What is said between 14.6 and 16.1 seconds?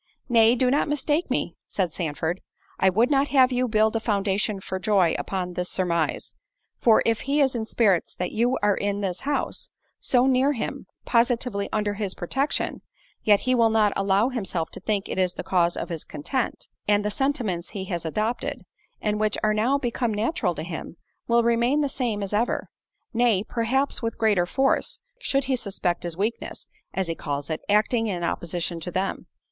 to think it is the cause of his